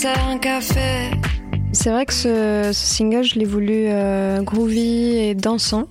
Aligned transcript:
resserre 0.00 0.28
un 0.28 0.38
café. 0.38 1.29
C'est 1.72 1.90
vrai 1.90 2.04
que 2.04 2.12
ce, 2.12 2.70
single, 2.72 3.22
je 3.22 3.38
l'ai 3.38 3.44
voulu 3.44 3.84
euh, 3.86 4.42
groovy 4.42 5.16
et 5.16 5.34
dansant, 5.36 5.86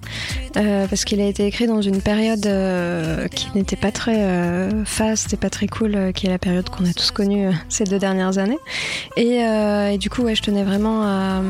euh, 0.58 0.88
parce 0.88 1.06
qu'il 1.06 1.22
a 1.22 1.26
été 1.26 1.46
écrit 1.46 1.68
dans 1.68 1.82
une 1.82 2.02
période 2.02 2.46
euh, 2.46 3.30
qui 3.30 3.48
n'était 3.56 3.78
pas 3.78 3.92
très 3.92 4.24
euh, 4.24 4.84
fast 4.84 5.34
et 5.34 5.38
pas 5.38 5.50
très 5.50 5.68
cool, 5.68 6.12
qui 6.14 6.28
est 6.28 6.30
la 6.30 6.38
période 6.38 6.70
qu'on 6.70 6.84
a 6.86 6.92
tous 6.92 7.12
connue 7.12 7.52
ces 7.70 7.86
deux 7.86 7.98
dernières 7.98 8.40
années. 8.40 8.58
Et, 9.16 9.40
du 9.98 10.10
coup, 10.10 10.28
je 10.34 10.42
tenais 10.42 10.64
vraiment 10.64 11.02
à, 11.04 11.42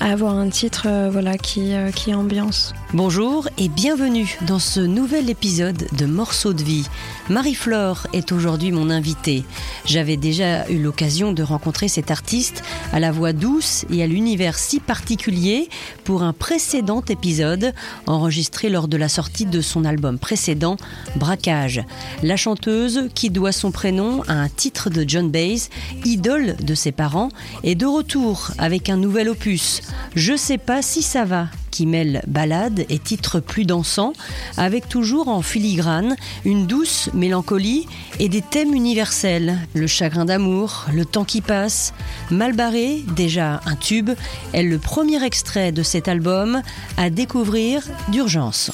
à 0.00 0.12
avoir 0.12 0.34
un 0.34 0.48
titre 0.48 0.88
voilà, 1.10 1.38
qui, 1.38 1.72
qui 1.94 2.12
ambiance. 2.12 2.74
Bonjour 2.92 3.48
et 3.56 3.68
bienvenue 3.68 4.36
dans 4.42 4.58
ce 4.58 4.80
nouvel 4.80 5.30
épisode 5.30 5.86
de 5.96 6.06
Morceaux 6.06 6.52
de 6.52 6.62
vie. 6.62 6.88
Marie-Flore 7.28 8.08
est 8.12 8.32
aujourd'hui 8.32 8.72
mon 8.72 8.90
invitée. 8.90 9.44
J'avais 9.84 10.16
déjà 10.16 10.68
eu 10.68 10.78
l'occasion 10.78 11.32
de 11.32 11.42
rencontrer 11.42 11.88
cet 11.88 12.10
artiste 12.10 12.62
à 12.92 12.98
la 12.98 13.12
voix 13.12 13.32
douce 13.32 13.59
et 13.90 14.02
à 14.02 14.06
l'univers 14.06 14.58
si 14.58 14.80
particulier 14.80 15.68
pour 16.04 16.22
un 16.22 16.32
précédent 16.32 17.02
épisode 17.08 17.72
enregistré 18.06 18.68
lors 18.68 18.88
de 18.88 18.96
la 18.96 19.08
sortie 19.08 19.46
de 19.46 19.60
son 19.60 19.84
album 19.84 20.18
précédent, 20.18 20.76
Braquage. 21.16 21.82
La 22.22 22.36
chanteuse, 22.36 23.08
qui 23.14 23.30
doit 23.30 23.52
son 23.52 23.70
prénom 23.70 24.22
à 24.28 24.34
un 24.34 24.48
titre 24.48 24.90
de 24.90 25.04
John 25.06 25.30
Baez, 25.30 25.68
idole 26.04 26.56
de 26.56 26.74
ses 26.74 26.92
parents, 26.92 27.28
est 27.62 27.74
de 27.74 27.86
retour 27.86 28.50
avec 28.58 28.88
un 28.88 28.96
nouvel 28.96 29.28
opus. 29.28 29.82
Je 30.14 30.36
sais 30.36 30.58
pas 30.58 30.82
si 30.82 31.02
ça 31.02 31.24
va, 31.24 31.48
qui 31.70 31.86
mêle 31.86 32.22
ballade 32.26 32.84
et 32.88 32.98
titres 32.98 33.40
plus 33.40 33.64
dansants, 33.64 34.12
avec 34.56 34.88
toujours 34.88 35.28
en 35.28 35.42
filigrane 35.42 36.16
une 36.44 36.66
douce 36.66 37.10
mélancolie 37.14 37.86
et 38.18 38.28
des 38.28 38.42
thèmes 38.42 38.74
universels, 38.74 39.58
le 39.74 39.86
chagrin 39.86 40.24
d'amour, 40.24 40.86
le 40.92 41.04
temps 41.04 41.24
qui 41.24 41.40
passe. 41.40 41.94
Malbarré, 42.30 43.04
déjà 43.14 43.60
un 43.66 43.76
tube, 43.76 44.10
est 44.52 44.62
le 44.62 44.78
premier 44.78 45.22
extrait 45.24 45.72
de 45.72 45.82
cet 45.82 46.08
album 46.08 46.62
à 46.96 47.10
découvrir 47.10 47.82
d'urgence. 48.08 48.70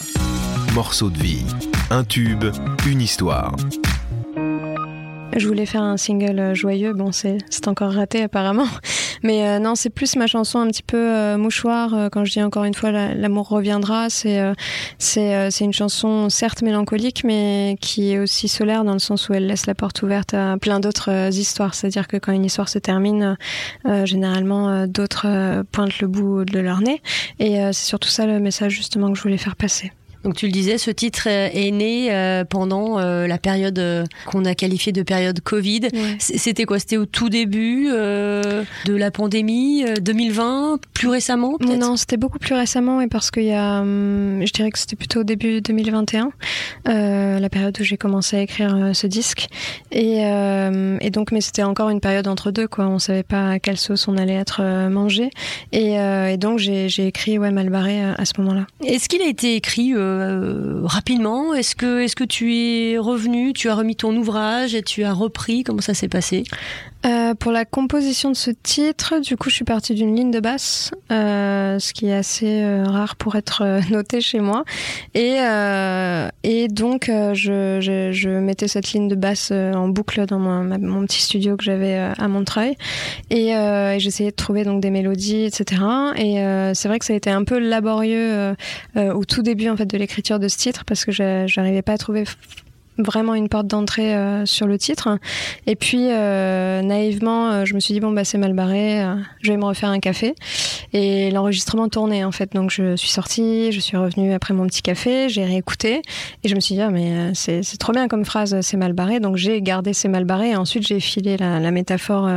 Morceau 0.74 1.11
de 1.11 1.19
vie, 1.19 1.44
un 1.91 2.05
tube, 2.05 2.44
une 2.86 3.00
histoire. 3.00 3.55
Je 5.36 5.47
voulais 5.47 5.67
faire 5.67 5.83
un 5.83 5.98
single 5.98 6.55
joyeux, 6.55 6.94
bon 6.94 7.12
c'est 7.12 7.69
encore 7.69 7.92
raté 7.92 8.22
apparemment, 8.22 8.69
mais 9.27 9.47
euh, 9.49 9.59
non 9.59 9.75
c'est 9.75 9.91
plus 9.91 10.15
ma 10.15 10.29
chanson 10.29 10.61
un 10.61 10.69
petit 10.69 10.85
peu 10.85 10.97
euh, 10.97 11.37
mouchoir, 11.37 11.93
euh, 11.95 12.09
quand 12.09 12.25
je 12.25 12.33
dis 12.33 12.43
encore 12.43 12.65
une 12.65 12.75
fois 12.75 12.93
l'amour 12.93 13.49
reviendra, 13.49 14.09
c'est 14.09 14.39
euh, 14.39 14.55
c'est 14.99 15.65
une 15.65 15.73
chanson 15.73 16.31
certes 16.31 16.63
mélancolique 16.63 17.25
mais 17.25 17.77
qui 17.81 18.13
est 18.13 18.19
aussi 18.21 18.47
solaire 18.47 18.85
dans 18.85 18.93
le 18.93 19.01
sens 19.01 19.29
où 19.29 19.35
elle 19.35 19.49
laisse 19.49 19.67
la 19.67 19.75
porte 19.75 20.03
ouverte 20.03 20.33
à 20.33 20.57
plein 20.59 20.79
d'autres 20.79 21.37
histoires, 21.37 21.75
c'est-à-dire 21.75 22.07
que 22.07 22.17
quand 22.17 22.33
une 22.33 22.45
histoire 22.45 22.69
se 22.69 22.79
termine, 22.79 23.37
généralement 24.05 24.87
d'autres 24.87 25.63
pointent 25.73 25.99
le 25.99 26.07
bout 26.07 26.45
de 26.45 26.61
leur 26.61 26.81
nez. 26.81 27.03
Et 27.41 27.57
c'est 27.73 27.87
surtout 27.87 28.09
ça 28.09 28.27
le 28.27 28.39
message 28.39 28.73
justement 28.73 29.11
que 29.11 29.19
je 29.19 29.23
voulais 29.23 29.39
faire 29.39 29.57
passer. 29.57 29.93
Donc 30.27 30.35
tu 30.35 30.47
le 30.47 30.53
disais, 30.53 30.77
ce 30.77 30.91
titre 30.91 31.29
est 31.29 31.71
né 31.71 32.13
euh, 32.13 32.45
pendant 32.45 32.99
euh, 32.99 33.29
la 33.29 33.39
période 33.39 33.79
euh, 33.79 34.05
qu'on 34.27 34.45
a 34.45 34.57
qualifiée 34.57 34.91
de 34.91 35.05
période 35.05 35.41
Covid. 35.41 35.83
Ouais. 35.93 36.17
C'était 36.19 36.65
quoi? 36.65 36.81
C'était 36.81 36.97
au 36.97 37.07
tout 37.07 37.29
début 37.29 37.87
euh, 37.93 38.65
de 38.87 38.97
la 38.97 39.13
pandémie, 39.13 39.85
2020, 40.01 40.81
plus 40.95 41.07
récemment 41.07 41.57
Non, 41.61 41.97
c'était 41.97 42.17
beaucoup 42.17 42.41
plus 42.41 42.57
récemment 42.57 43.01
et 43.01 43.07
parce 43.07 43.31
qu'il 43.31 43.45
y 43.45 43.53
a, 43.53 43.83
hum, 43.83 44.43
je 44.45 44.53
dirais 44.53 44.73
que 44.73 44.81
c'était 44.81 44.97
plutôt 44.97 45.21
au 45.21 45.25
début 45.25 45.61
2021, 45.61 46.33
euh, 46.89 47.39
la 47.39 47.48
période 47.48 47.77
où 47.79 47.85
j'ai 47.85 47.97
commencé 47.97 48.36
à 48.36 48.41
écrire 48.41 48.75
euh, 48.75 48.92
ce 48.95 49.07
disque. 49.07 49.47
Et, 49.92 50.27
euh, 50.27 50.98
et 51.03 51.11
donc, 51.11 51.31
mais 51.31 51.41
c'était 51.41 51.63
encore 51.63 51.89
une 51.91 52.01
période 52.01 52.27
entre 52.27 52.51
deux, 52.51 52.67
quoi. 52.67 52.89
On 52.89 52.98
savait 52.98 53.23
pas 53.23 53.51
à 53.51 53.59
quelle 53.61 53.79
sauce 53.79 54.09
on 54.09 54.17
allait 54.17 54.35
être 54.35 54.59
euh, 54.61 54.89
mangé. 54.89 55.31
Et, 55.70 55.92
et 55.92 56.36
donc, 56.36 56.59
j'ai 56.59 57.07
écrit 57.07 57.39
ouais, 57.39 57.53
Malbarré 57.53 58.03
à, 58.03 58.15
à 58.15 58.25
ce 58.25 58.33
moment-là. 58.39 58.67
Est-ce 58.85 59.09
qu'il 59.09 59.23
a 59.23 59.29
été 59.29 59.55
écrit 59.55 59.95
euh, 59.95 60.16
rapidement 60.85 61.55
Est-ce 61.55 61.75
que, 61.75 62.01
est 62.01 62.15
que 62.15 62.25
tu 62.25 62.55
es 62.55 62.99
revenu, 62.99 63.53
tu 63.53 63.69
as 63.69 63.75
remis 63.75 63.97
ton 63.97 64.17
ouvrage 64.17 64.75
et 64.75 64.83
tu 64.83 65.05
as 65.05 65.13
repris? 65.13 65.63
Comment 65.63 65.81
ça 65.81 65.95
s'est 65.95 66.09
passé? 66.09 66.45
Euh, 67.07 67.35
Pour 67.35 67.53
la 67.53 67.65
composition 67.65 68.31
de 68.31 68.37
ce 68.37 68.51
titre, 68.51 69.21
du 69.21 69.37
coup, 69.37 69.49
je 69.49 69.55
suis 69.55 69.65
partie 69.65 69.95
d'une 69.95 70.17
ligne 70.17 70.31
de 70.31 70.41
basse, 70.41 70.91
euh, 71.13 71.79
ce 71.79 71.93
qui 71.93 72.07
est 72.07 72.15
assez 72.15 72.63
euh, 72.63 72.85
rare 72.85 73.15
pour 73.17 73.37
être 73.37 73.63
euh, 73.63 73.81
noté 73.91 74.21
chez 74.21 74.41
moi. 74.41 74.65
Et, 75.15 75.37
euh, 75.41 76.29
et 76.43 76.67
donc, 76.69 77.09
je, 77.09 77.79
je, 77.81 78.29
mettais 78.29 78.67
cette 78.67 78.93
ligne 78.93 79.09
de 79.09 79.15
basse 79.15 79.53
en 79.53 79.89
boucle 79.89 80.27
dans 80.27 80.39
mon, 80.39 81.07
petit 81.07 81.23
studio 81.23 81.57
que 81.57 81.65
j'avais 81.65 81.97
à 81.97 82.29
Montreuil. 82.29 82.77
Et, 83.31 83.51
et 83.51 83.97
j'essayais 83.98 84.31
de 84.31 84.37
trouver 84.37 84.65
donc 84.65 84.81
des 84.81 84.91
mélodies, 84.91 85.45
etc. 85.45 85.83
Et 86.17 86.35
c'est 86.75 86.89
vrai 86.89 86.98
que 86.98 87.05
ça 87.05 87.13
a 87.13 87.17
été 87.17 87.31
un 87.31 87.45
peu 87.45 87.59
laborieux 87.59 88.55
au 88.97 89.25
tout 89.25 89.43
début 89.43 89.69
en 89.69 89.77
fait 89.77 89.87
de 89.87 89.95
l'écriture 89.96 90.39
de 90.39 90.48
ce 90.48 90.57
titre 90.57 90.84
parce 90.84 91.05
que 91.05 91.12
j'arrivais 91.12 91.83
pas 91.83 91.92
à 91.92 91.98
trouver 91.98 92.24
vraiment 92.98 93.34
une 93.34 93.48
porte 93.48 93.67
d'entrée 93.67 94.14
euh, 94.14 94.46
sur 94.46 94.67
le 94.67 94.79
titre. 94.79 95.18
Et 95.67 95.77
puis, 95.77 96.08
euh, 96.11 96.83
naïvement, 96.83 97.51
euh, 97.51 97.64
je 97.64 97.74
me 97.74 97.80
suis 97.80 97.95
dit, 97.95 98.01
bon, 98.01 98.12
bah, 98.12 98.24
c'est 98.24 98.39
mal 98.39 98.52
barré, 98.52 99.05
je 99.42 99.51
vais 99.51 99.57
me 99.57 99.64
refaire 99.64 99.90
un 99.90 100.01
café. 100.01 100.34
Et 100.92 101.30
l'enregistrement 101.30 101.89
tournait, 101.89 102.24
en 102.24 102.33
fait. 102.33 102.52
Donc, 102.52 102.70
je 102.70 102.96
suis 102.96 103.11
sortie, 103.11 103.73
je 103.73 103.80
suis 103.80 103.96
revenue 103.96 104.33
après 104.33 104.55
mon 104.55 104.67
petit 104.67 104.83
café, 104.83 105.29
j'ai 105.29 105.45
réécouté. 105.45 106.02
Et 106.45 106.48
je 106.48 106.55
me 106.55 106.61
suis 106.61 106.74
dit, 106.74 106.80
ah, 106.80 106.90
mais 106.90 107.33
c'est 107.35 107.62
trop 107.79 107.92
bien 107.92 108.08
comme 108.08 108.24
phrase, 108.24 108.61
c'est 108.61 108.77
mal 108.77 108.92
barré. 108.92 109.20
Donc, 109.20 109.36
j'ai 109.36 109.61
gardé 109.62 109.92
c'est 109.92 110.08
mal 110.08 110.24
barré. 110.24 110.51
Et 110.51 110.56
ensuite, 110.56 110.86
j'ai 110.86 111.01
filé 111.01 111.36
la, 111.36 111.61
la 111.61 111.70
métaphore 111.70 112.29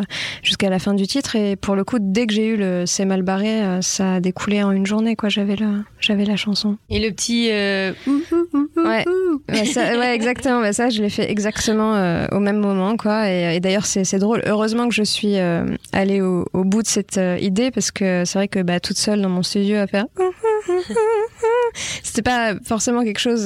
jusqu'à 0.43 0.69
la 0.69 0.79
fin 0.79 0.93
du 0.93 1.07
titre. 1.07 1.35
Et 1.35 1.55
pour 1.55 1.75
le 1.75 1.83
coup, 1.83 1.97
dès 1.99 2.27
que 2.27 2.33
j'ai 2.33 2.47
eu 2.47 2.57
le 2.57 2.85
c'est 2.85 3.05
mal 3.05 3.21
barré, 3.21 3.81
ça 3.81 4.15
a 4.15 4.19
découlé 4.19 4.63
en 4.63 4.71
une 4.71 4.85
journée, 4.85 5.15
quoi. 5.15 5.29
J'avais 5.29 5.55
j'avais 5.99 6.25
la 6.25 6.35
chanson. 6.35 6.77
Et 6.89 6.99
le 6.99 7.11
petit. 7.11 7.49
ouais, 7.49 9.05
ouais, 9.49 9.65
ça, 9.65 9.97
ouais, 9.97 10.15
exactement. 10.15 10.48
Ça, 10.71 10.89
je 10.89 11.01
l'ai 11.01 11.09
fait 11.09 11.29
exactement 11.29 11.95
euh, 11.95 12.25
au 12.31 12.39
même 12.39 12.57
moment, 12.57 12.97
quoi. 12.97 13.29
Et, 13.29 13.59
d'ailleurs, 13.59 13.85
c'est 13.85 14.17
drôle. 14.17 14.41
Heureusement 14.45 14.87
que 14.87 14.95
je 14.95 15.03
suis 15.03 15.37
euh, 15.37 15.65
allée 15.93 16.21
au, 16.21 16.45
bout 16.53 16.81
de 16.81 16.87
cette 16.87 17.17
euh, 17.17 17.37
idée 17.39 17.71
parce 17.71 17.91
que 17.91 18.23
c'est 18.25 18.37
vrai 18.37 18.47
que 18.47 18.61
bah, 18.61 18.79
toute 18.79 18.97
seule 18.97 19.21
dans 19.21 19.29
mon 19.29 19.43
studio 19.43 19.77
à 19.77 19.87
faire. 19.87 20.05
C'était 22.03 22.23
pas 22.23 22.53
forcément 22.65 23.03
quelque 23.03 23.19
chose. 23.19 23.45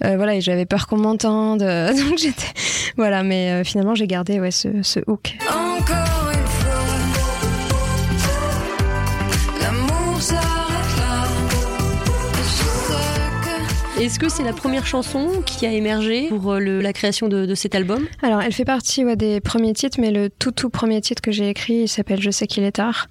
Voilà, 0.00 0.34
et 0.34 0.40
j'avais 0.40 0.66
peur 0.66 0.86
qu'on 0.86 0.98
m'entende. 0.98 1.60
donc 1.60 2.18
j'étais. 2.18 2.52
Voilà, 2.96 3.22
mais 3.22 3.64
finalement, 3.64 3.94
j'ai 3.94 4.06
gardé 4.06 4.40
ouais, 4.40 4.50
ce, 4.50 4.68
ce 4.82 5.00
hook. 5.06 5.36
Encore 5.48 6.39
Est-ce 14.00 14.18
que 14.18 14.30
c'est 14.30 14.44
la 14.44 14.54
première 14.54 14.86
chanson 14.86 15.42
qui 15.44 15.66
a 15.66 15.72
émergé 15.72 16.28
pour 16.28 16.54
le, 16.54 16.80
la 16.80 16.94
création 16.94 17.28
de, 17.28 17.44
de, 17.44 17.54
cet 17.54 17.74
album? 17.74 18.06
Alors, 18.22 18.40
elle 18.40 18.54
fait 18.54 18.64
partie 18.64 19.04
ouais, 19.04 19.14
des 19.14 19.40
premiers 19.40 19.74
titres, 19.74 19.98
mais 20.00 20.10
le 20.10 20.30
tout 20.30 20.52
tout 20.52 20.70
premier 20.70 21.02
titre 21.02 21.20
que 21.20 21.30
j'ai 21.30 21.50
écrit, 21.50 21.82
il 21.82 21.88
s'appelle 21.88 22.18
Je 22.22 22.30
sais 22.30 22.46
qu'il 22.46 22.62
est 22.64 22.72
tard. 22.72 23.08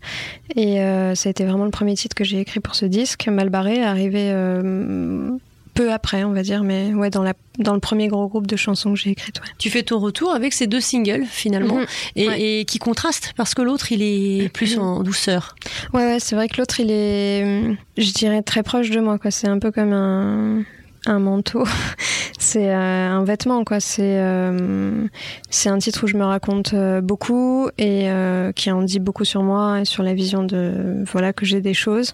Et 0.56 0.82
euh, 0.82 1.14
ça 1.14 1.30
a 1.30 1.32
été 1.32 1.46
vraiment 1.46 1.66
le 1.66 1.70
premier 1.70 1.94
titre 1.94 2.16
que 2.16 2.24
j'ai 2.24 2.40
écrit 2.40 2.60
pour 2.60 2.74
ce 2.74 2.86
disque. 2.88 3.28
Malbarré, 3.28 3.84
arrivé 3.84 4.32
euh, 4.34 5.30
peu 5.76 5.94
après, 5.94 6.24
on 6.24 6.32
va 6.32 6.42
dire, 6.42 6.64
mais 6.64 6.92
ouais, 6.96 7.12
dans, 7.12 7.22
la, 7.22 7.34
dans 7.60 7.76
le 7.76 7.80
premier 7.80 8.08
gros 8.08 8.28
groupe 8.28 8.48
de 8.48 8.56
chansons 8.56 8.94
que 8.94 9.00
j'ai 9.00 9.12
écrites. 9.12 9.40
Ouais. 9.42 9.48
Tu 9.60 9.70
fais 9.70 9.84
ton 9.84 10.00
retour 10.00 10.34
avec 10.34 10.54
ces 10.54 10.66
deux 10.66 10.82
singles, 10.82 11.26
finalement, 11.30 11.82
-hmm. 11.82 11.88
et, 12.16 12.28
ouais. 12.28 12.42
et, 12.42 12.66
qui 12.66 12.80
contrastent, 12.80 13.34
parce 13.38 13.54
que 13.54 13.62
l'autre, 13.62 13.92
il 13.92 14.02
est 14.02 14.50
plus 14.50 14.80
en 14.80 15.04
douceur. 15.04 15.56
Ouais, 15.94 16.06
ouais, 16.06 16.20
c'est 16.20 16.36
vrai 16.36 16.48
que 16.48 16.58
l'autre, 16.58 16.80
il 16.80 16.90
est, 16.90 17.78
je 17.96 18.12
dirais, 18.12 18.42
très 18.42 18.64
proche 18.64 18.90
de 18.90 19.00
moi. 19.00 19.20
C'est 19.30 19.48
un 19.48 19.60
peu 19.60 19.70
comme 19.72 19.94
un 19.94 20.64
un 21.06 21.20
manteau, 21.20 21.64
c'est 22.40 22.70
euh, 22.70 23.10
un 23.10 23.24
vêtement 23.24 23.64
quoi. 23.64 23.80
C'est 23.80 24.20
euh, 24.20 25.08
c'est 25.50 25.70
un 25.70 25.78
titre 25.78 26.04
où 26.04 26.08
je 26.08 26.18
me 26.18 26.24
raconte 26.24 26.74
euh, 26.74 27.02
beaucoup 27.02 27.70
et 27.78 28.10
qui 28.56 28.72
en 28.72 28.82
dit 28.82 29.00
beaucoup 29.00 29.26
sur 29.26 29.44
moi 29.44 29.82
et 29.82 29.86
sur 29.86 30.04
la 30.04 30.14
vision 30.14 30.44
de 30.44 31.04
voilà 31.12 31.34
que 31.34 31.46
j'ai 31.46 31.62
des 31.62 31.74
choses, 31.74 32.14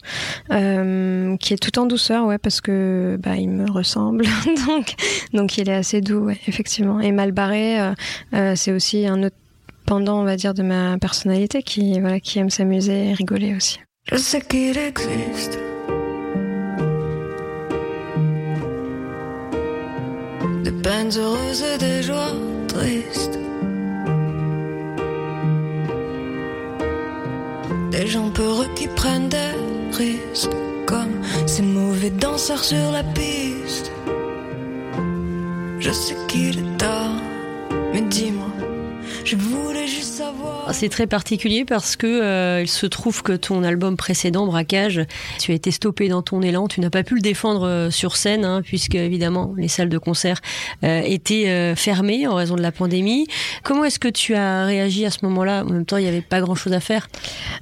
qui 0.49 1.53
est 1.53 1.61
tout 1.61 1.79
en 1.79 1.85
douceur 1.85 2.25
ouais 2.25 2.37
parce 2.37 2.61
que 2.61 3.17
bah 3.21 3.35
il 3.35 3.49
me 3.49 3.69
ressemble 3.69 4.25
donc 4.67 4.95
donc 5.33 5.57
il 5.57 5.69
est 5.69 5.73
assez 5.73 6.01
doux 6.01 6.29
effectivement 6.29 6.99
et 6.99 7.11
mal 7.11 7.31
barré 7.31 7.77
c'est 8.55 8.71
aussi 8.71 9.07
un 9.07 9.23
autre 9.23 9.35
pendant 9.85 10.19
on 10.19 10.23
va 10.23 10.35
dire 10.35 10.53
de 10.53 10.63
ma 10.63 10.97
personnalité 10.97 11.63
qui 11.63 11.99
voilà 11.99 12.19
qui 12.19 12.39
aime 12.39 12.49
s'amuser 12.49 13.09
et 13.09 13.13
rigoler 13.13 13.55
aussi. 13.55 13.79
Je 14.11 14.17
sais 14.17 14.41
qu'il 14.41 14.77
existe. 14.77 15.59
Peines 20.85 21.17
heureuses 21.17 21.63
et 21.63 21.77
des 21.79 22.03
joies 22.03 22.35
tristes. 22.67 23.39
Des 27.89 28.05
gens 28.05 28.29
peureux 28.29 28.69
qui 28.75 28.87
prennent 28.89 29.27
des 29.27 29.53
risques, 29.97 30.51
comme 30.85 31.15
ces 31.47 31.63
mauvais 31.63 32.11
danseurs 32.11 32.63
sur 32.63 32.91
la 32.91 33.03
piste. 33.03 33.91
Je 35.79 35.91
sais 35.91 36.17
qu'il 36.27 36.63
C'est 40.75 40.89
très 40.89 41.07
particulier 41.07 41.63
parce 41.63 41.95
que 41.95 42.05
euh, 42.05 42.61
il 42.61 42.67
se 42.67 42.85
trouve 42.85 43.23
que 43.23 43.31
ton 43.31 43.63
album 43.63 43.95
précédent, 43.95 44.45
Braquage, 44.45 45.03
tu 45.39 45.53
as 45.53 45.55
été 45.55 45.71
stoppé 45.71 46.09
dans 46.09 46.21
ton 46.21 46.41
élan. 46.41 46.67
Tu 46.67 46.81
n'as 46.81 46.89
pas 46.89 47.03
pu 47.03 47.15
le 47.15 47.21
défendre 47.21 47.65
euh, 47.65 47.89
sur 47.91 48.17
scène, 48.17 48.43
hein, 48.43 48.61
puisque 48.61 48.95
évidemment 48.95 49.53
les 49.55 49.69
salles 49.69 49.87
de 49.87 49.97
concert 49.97 50.41
euh, 50.83 51.01
étaient 51.05 51.73
fermées 51.77 52.27
en 52.27 52.35
raison 52.35 52.57
de 52.57 52.61
la 52.61 52.73
pandémie. 52.73 53.25
Comment 53.63 53.85
est-ce 53.85 53.99
que 53.99 54.09
tu 54.09 54.35
as 54.35 54.65
réagi 54.65 55.05
à 55.05 55.11
ce 55.11 55.19
moment-là? 55.23 55.63
En 55.63 55.71
même 55.71 55.85
temps, 55.85 55.95
il 55.95 56.03
n'y 56.03 56.09
avait 56.09 56.19
pas 56.19 56.41
grand-chose 56.41 56.73
à 56.73 56.81
faire. 56.81 57.07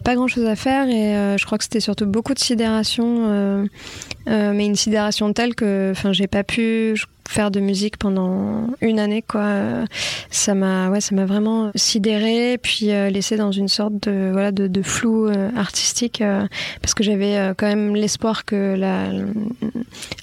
Pas 0.04 0.16
grand 0.16 0.27
chose 0.27 0.48
à 0.48 0.56
faire 0.56 0.89
et 0.89 1.38
je 1.38 1.45
crois 1.45 1.59
que 1.59 1.66
c'était 1.66 1.81
surtout 1.81 2.07
beaucoup 2.07 2.33
de 2.33 2.39
sidération, 2.39 3.68
mais 4.25 4.66
une 4.66 4.75
sidération 4.75 5.31
telle 5.33 5.54
que 5.54 5.92
enfin, 5.92 6.13
j'ai 6.13 6.27
pas 6.27 6.44
pu 6.44 6.95
faire 7.27 7.51
de 7.51 7.59
musique 7.59 7.97
pendant 7.97 8.67
une 8.81 8.99
année 8.99 9.21
quoi. 9.21 9.85
Ça 10.29 10.53
m'a 10.55 10.89
ouais 10.89 11.01
ça 11.01 11.15
m'a 11.15 11.25
vraiment 11.25 11.71
sidéré 11.75 12.57
puis 12.61 12.91
euh, 12.91 13.09
laissé 13.09 13.37
dans 13.37 13.51
une 13.51 13.67
sorte 13.67 13.93
de 14.07 14.29
voilà 14.31 14.51
de, 14.51 14.67
de 14.67 14.81
flou 14.81 15.27
euh, 15.27 15.49
artistique 15.55 16.21
euh, 16.21 16.45
parce 16.81 16.93
que 16.93 17.03
j'avais 17.03 17.37
euh, 17.37 17.53
quand 17.55 17.67
même 17.67 17.95
l'espoir 17.95 18.45
que 18.45 18.75
la 18.75 19.09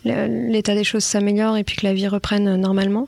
l'état 0.04 0.74
des 0.74 0.84
choses 0.84 1.04
s'améliore 1.04 1.56
et 1.56 1.64
puis 1.64 1.76
que 1.76 1.86
la 1.86 1.94
vie 1.94 2.08
reprenne 2.08 2.56
normalement. 2.56 3.06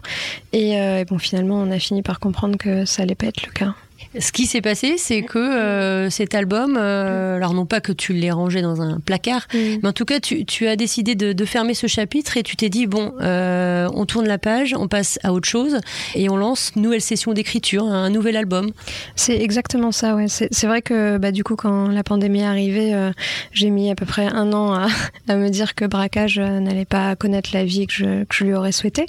Et, 0.52 0.78
euh, 0.78 1.00
et 1.00 1.04
bon 1.04 1.18
finalement 1.18 1.56
on 1.56 1.70
a 1.70 1.78
fini 1.78 2.02
par 2.02 2.20
comprendre 2.20 2.56
que 2.56 2.84
ça 2.84 3.02
allait 3.02 3.14
pas 3.14 3.26
être 3.26 3.46
le 3.46 3.52
cas 3.52 3.74
Ce 4.18 4.32
qui 4.32 4.46
s'est 4.46 4.60
passé, 4.60 4.94
c'est 4.98 5.22
que 5.22 5.38
euh, 5.38 6.10
cet 6.10 6.34
album, 6.34 6.76
euh, 6.78 7.36
alors 7.36 7.54
non 7.54 7.66
pas 7.66 7.80
que 7.80 7.92
tu 7.92 8.12
l'aies 8.12 8.30
rangé 8.30 8.60
dans 8.62 8.80
un 8.82 9.00
placard, 9.00 9.46
mais 9.54 9.86
en 9.86 9.92
tout 9.92 10.04
cas, 10.04 10.20
tu, 10.20 10.44
tu 10.44 10.66
as 10.66 10.76
décidé 10.76 11.14
de, 11.14 11.32
de 11.32 11.44
fermer 11.44 11.74
ce 11.74 11.86
chapitre 11.86 12.36
et 12.36 12.42
tu 12.42 12.56
t'es 12.56 12.68
dit 12.68 12.86
bon, 12.86 13.12
euh, 13.20 13.88
on 13.94 14.04
tourne 14.04 14.26
la 14.26 14.38
page, 14.38 14.74
on 14.78 14.88
passe 14.88 15.18
à 15.22 15.32
autre 15.32 15.48
chose 15.48 15.78
et 16.14 16.28
on 16.28 16.36
lance 16.36 16.72
une 16.76 16.82
nouvelle 16.82 17.00
session 17.00 17.32
d'écriture, 17.32 17.84
un 17.84 18.10
nouvel 18.10 18.36
album. 18.36 18.70
C'est 19.16 19.40
exactement 19.40 19.92
ça, 19.92 20.14
ouais. 20.14 20.26
C'est 20.28 20.66
vrai 20.66 20.82
que 20.82 21.18
bah, 21.18 21.32
du 21.32 21.44
coup, 21.44 21.56
quand 21.56 21.88
la 21.88 22.02
pandémie 22.02 22.40
est 22.40 22.44
arrivée, 22.44 23.10
j'ai 23.52 23.70
mis 23.70 23.90
à 23.90 23.94
peu 23.94 24.06
près 24.06 24.26
un 24.26 24.52
an 24.52 24.74
à, 24.74 24.88
à 25.28 25.36
me 25.36 25.48
dire 25.48 25.74
que 25.74 25.84
Braquage 25.84 26.38
n'allait 26.38 26.84
pas 26.84 27.16
connaître 27.16 27.50
la 27.54 27.64
vie 27.64 27.86
que 27.86 27.94
je, 27.94 28.24
que 28.24 28.34
je 28.34 28.44
lui 28.44 28.54
aurais 28.54 28.72
souhaité. 28.72 29.06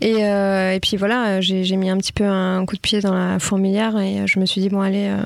Et, 0.00 0.20
et 0.20 0.80
puis 0.80 0.96
voilà, 0.96 1.40
j'ai 1.40 1.76
mis 1.76 1.90
un 1.90 1.98
petit 1.98 2.12
peu 2.12 2.24
un 2.24 2.64
coup 2.66 2.76
de 2.76 2.80
pied 2.80 3.00
dans 3.00 3.14
la 3.14 3.38
fourmilière 3.38 3.98
et 3.98 4.20
euh, 4.20 4.26
je 4.40 4.42
me 4.42 4.46
suis 4.46 4.62
dit, 4.62 4.70
bon, 4.70 4.80
allez, 4.80 5.06
euh, 5.06 5.22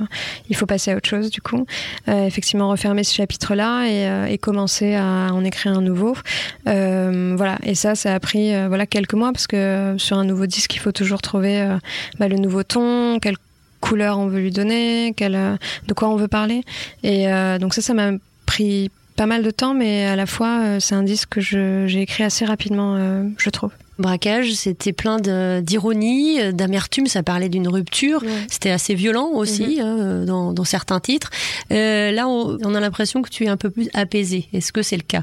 il 0.51 0.57
faut 0.57 0.67
passer 0.67 0.91
à 0.91 0.97
autre 0.97 1.09
chose, 1.09 1.31
du 1.31 1.41
coup. 1.41 1.67
Euh, 2.09 2.27
effectivement, 2.27 2.69
refermer 2.69 3.05
ce 3.05 3.15
chapitre-là 3.15 3.87
et, 3.87 4.09
euh, 4.09 4.27
et 4.27 4.39
commencer 4.39 4.97
à 4.97 5.33
en 5.33 5.45
écrire 5.45 5.79
un 5.79 5.83
nouveau. 5.83 6.17
Voilà, 6.65 7.59
et 7.63 7.77
ça, 7.77 7.95
ça 7.95 8.13
a 8.13 8.19
pris 8.19 8.53
voilà, 8.67 8.87
quelques 8.87 9.15
mois 9.15 9.33
parce 9.33 9.47
que 9.47 9.95
sur 9.99 10.19
un 10.19 10.25
nouveau 10.25 10.47
disque, 10.47 10.75
il 10.75 10.79
faut 10.79 10.91
toujours 10.91 11.23
trouver 11.23 11.77
bah, 12.19 12.27
le 12.27 12.37
nouveau 12.37 12.65
ton, 12.65 13.19
quel 13.21 13.37
couleur 13.81 14.19
on 14.19 14.27
veut 14.27 14.41
lui 14.41 14.51
donner, 14.51 15.15
quelle, 15.17 15.59
de 15.87 15.95
quoi 15.95 16.09
on 16.09 16.17
veut 16.17 16.29
parler. 16.29 16.63
Et 17.03 17.27
donc 17.61 17.75
ça, 17.75 17.83
ça 17.83 17.95
m'a 17.95 18.13
pris 18.47 18.91
pas 19.17 19.27
mal 19.27 19.43
de 19.43 19.51
temps, 19.51 19.75
mais 19.75 20.07
à 20.07 20.17
la 20.17 20.27
fois, 20.27 20.81
c'est 20.81 20.95
un 20.95 21.05
disque 21.05 21.29
que 21.29 21.41
j'ai 21.41 22.01
écrit 22.01 22.25
assez 22.25 22.45
rapidement, 22.45 22.99
je 23.39 23.51
trouve. 23.51 23.71
Braquage, 23.99 24.53
c'était 24.55 24.93
plein 24.93 25.19
d'ironie, 25.61 26.41
euh, 26.41 26.53
d'amertume, 26.53 27.07
ça 27.07 27.23
parlait 27.23 27.49
d'une 27.49 27.69
rupture. 27.69 28.23
Ouais. 28.23 28.47
C'était 28.49 28.71
assez 28.71 28.95
violent 28.95 29.29
aussi 29.29 29.81
hein, 29.81 30.25
dans, 30.25 30.53
dans 30.53 30.65
certains 30.65 31.01
titres. 31.01 31.31
Euh, 31.73 32.11
là, 32.11 32.27
on, 32.29 32.59
on 32.65 32.75
a 32.75 32.81
l'impression 32.81 33.23
que 33.23 33.31
tu 33.31 33.45
es 33.45 33.49
un 33.49 33.57
peu 33.57 33.71
plus 33.71 33.89
apaisé. 33.95 34.49
Est-ce 34.53 34.73
que 34.73 34.83
c'est 34.83 34.97
le 34.97 35.03
cas? 35.03 35.23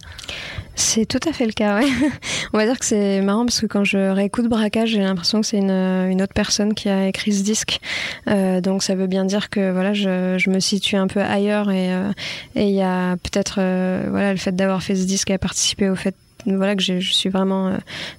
C'est 0.75 1.05
tout 1.05 1.19
à 1.27 1.33
fait 1.33 1.45
le 1.45 1.51
cas, 1.51 1.79
ouais. 1.79 1.87
On 2.53 2.57
va 2.57 2.65
dire 2.65 2.79
que 2.79 2.85
c'est 2.85 3.21
marrant 3.21 3.45
parce 3.45 3.59
que 3.59 3.65
quand 3.65 3.83
je 3.83 3.97
réécoute 3.97 4.47
Braquage, 4.47 4.89
j'ai 4.89 4.99
l'impression 4.99 5.41
que 5.41 5.47
c'est 5.47 5.57
une, 5.57 5.69
une 5.69 6.21
autre 6.21 6.33
personne 6.33 6.73
qui 6.73 6.89
a 6.89 7.07
écrit 7.07 7.33
ce 7.33 7.43
disque. 7.43 7.79
Euh, 8.27 8.61
donc 8.61 8.81
ça 8.81 8.95
veut 8.95 9.07
bien 9.07 9.25
dire 9.25 9.49
que 9.49 9.71
voilà, 9.71 9.93
je, 9.93 10.37
je 10.37 10.49
me 10.49 10.59
situe 10.59 10.95
un 10.95 11.07
peu 11.07 11.21
ailleurs 11.21 11.69
et 11.71 11.93
euh, 11.93 12.11
et 12.55 12.65
il 12.65 12.75
y 12.75 12.81
a 12.81 13.15
peut-être 13.17 13.55
euh, 13.59 14.07
voilà 14.09 14.31
le 14.31 14.37
fait 14.37 14.55
d'avoir 14.55 14.81
fait 14.81 14.95
ce 14.95 15.03
disque 15.03 15.29
a 15.29 15.37
participé 15.37 15.89
au 15.89 15.95
fait 15.95 16.15
voilà 16.45 16.75
que 16.75 16.81
je, 16.81 16.99
suis 16.99 17.29
vraiment 17.29 17.67
euh, 17.67 17.77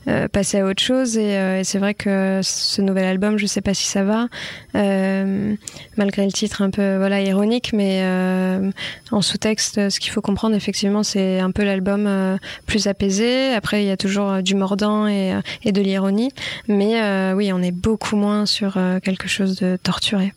euh, 0.08 0.28
passée 0.28 0.60
à 0.60 0.66
autre 0.66 0.82
chose 0.82 1.16
et, 1.16 1.36
euh, 1.36 1.60
et 1.60 1.64
c'est 1.64 1.78
vrai 1.78 1.94
que 1.94 2.40
ce 2.42 2.82
nouvel 2.82 3.04
album 3.04 3.38
je 3.38 3.46
sais 3.46 3.60
pas 3.60 3.74
si 3.74 3.86
ça 3.86 4.04
va 4.04 4.28
malgré 5.96 6.24
le 6.24 6.32
titre 6.32 6.62
un 6.62 6.70
peu 6.70 6.96
voilà 6.96 7.20
ironique 7.20 7.72
mais 7.72 8.02
en 9.10 9.22
sous-texte 9.22 9.90
ce 9.90 10.00
qu'il 10.00 10.10
faut 10.10 10.20
comprendre 10.20 10.54
effectivement 10.54 11.02
c'est 11.02 11.40
un 11.40 11.50
peu 11.50 11.64
l'album 11.64 12.38
plus 12.66 12.86
apaisé. 12.86 13.52
Après 13.54 13.82
il 13.82 13.88
y 13.88 13.90
a 13.90 13.96
toujours 13.96 14.42
du 14.42 14.54
mordant 14.54 15.06
et, 15.06 15.34
de 15.64 15.80
l'ironie. 15.80 16.30
Mais 16.69 17.32
oui 17.34 17.52
on 17.52 17.62
est 17.62 17.72
beaucoup 17.72 18.16
moins 18.16 18.46
sur 18.46 18.78
quelque 19.02 19.28
chose 19.28 19.56
de 19.56 19.76
torturé 19.76 20.32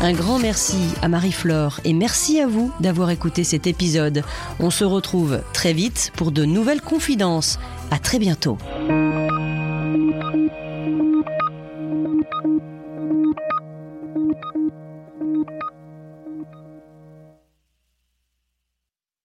Un 0.00 0.12
grand 0.12 0.38
merci 0.38 0.78
à 1.02 1.08
Marie-Flore 1.08 1.80
et 1.84 1.92
merci 1.92 2.40
à 2.40 2.46
vous 2.46 2.72
d'avoir 2.78 3.10
écouté 3.10 3.42
cet 3.42 3.66
épisode. 3.66 4.22
On 4.60 4.70
se 4.70 4.84
retrouve 4.84 5.40
très 5.52 5.72
vite 5.72 6.12
pour 6.14 6.30
de 6.30 6.44
nouvelles 6.44 6.82
confidences. 6.82 7.58
À 7.90 7.98
très 7.98 8.20
bientôt. 8.20 8.58